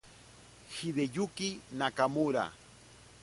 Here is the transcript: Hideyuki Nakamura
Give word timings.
Hideyuki 0.77 1.49
Nakamura 1.77 2.45